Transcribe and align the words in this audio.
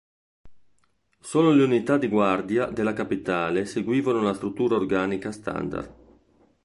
Solo 1.19 1.51
le 1.51 1.61
unità 1.61 1.99
di 1.99 2.07
guardia 2.07 2.65
della 2.65 2.93
capitale 2.93 3.65
seguivano 3.65 4.23
la 4.23 4.33
struttura 4.33 4.73
organica 4.75 5.31
standard. 5.31 5.95